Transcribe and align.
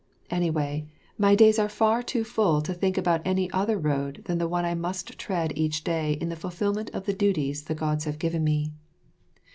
Anyway, 0.31 0.87
my 1.19 1.35
days 1.35 1.59
are 1.59 1.69
far 1.69 2.01
too 2.01 2.23
full 2.23 2.59
to 2.59 2.73
think 2.73 2.97
about 2.97 3.21
any 3.23 3.51
other 3.51 3.77
road 3.77 4.23
than 4.25 4.39
the 4.39 4.47
one 4.47 4.65
I 4.65 4.73
must 4.73 5.15
tread 5.19 5.53
each 5.55 5.83
day 5.83 6.13
in 6.13 6.29
the 6.29 6.35
fulfillment 6.35 6.89
of 6.91 7.05
the 7.05 7.13
duties 7.13 7.65
the 7.65 7.75
Gods 7.75 8.05
have 8.05 8.17
given 8.17 8.43
me. 8.43 8.71